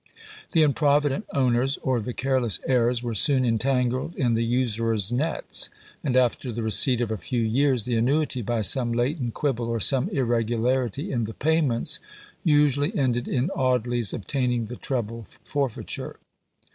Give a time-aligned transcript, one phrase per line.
[0.53, 5.69] The improvident owners, or the careless heirs, were soon entangled in the usurer's nets;
[6.03, 9.79] and, after the receipt of a few years, the annuity, by some latent quibble, or
[9.79, 11.99] some irregularity in the payments,
[12.43, 16.15] usually ended in Audley's obtaining the treble forfeiture.